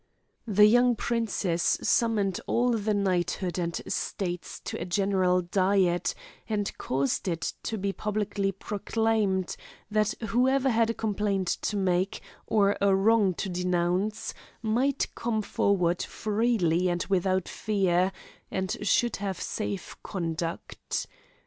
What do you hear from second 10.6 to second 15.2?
had a complaint to make, or a wrong to denounce, might